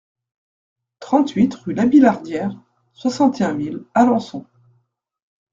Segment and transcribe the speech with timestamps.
[0.99, 2.59] trente-huit rue Labillardière,
[2.91, 4.47] soixante et un mille Alençon